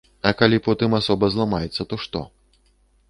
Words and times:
А 0.27 0.29
калі 0.39 0.57
потым 0.67 0.95
асоба 0.99 1.29
зламаецца, 1.35 1.81
то 1.93 2.03
што? 2.07 2.27